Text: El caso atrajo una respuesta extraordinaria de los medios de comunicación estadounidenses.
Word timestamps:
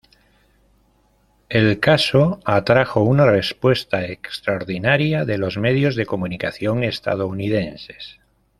El 1.49 1.79
caso 1.79 2.39
atrajo 2.43 3.01
una 3.03 3.27
respuesta 3.29 4.03
extraordinaria 4.07 5.25
de 5.25 5.37
los 5.37 5.59
medios 5.59 5.95
de 5.95 6.07
comunicación 6.07 6.83
estadounidenses. 6.83 8.17